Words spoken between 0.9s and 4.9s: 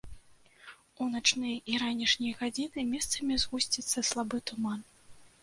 У начныя і ранішнія гадзіны месцамі згусціцца слабы туман.